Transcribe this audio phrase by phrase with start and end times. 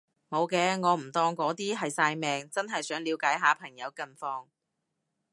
[0.29, 4.47] 無嘅，我唔當嗰啲係曬命，真係想了解下朋友近況